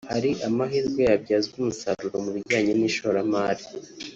[0.11, 3.63] Hari amahirwe ahari yabyazwa umusaruro mu bijyanye n’ishoramari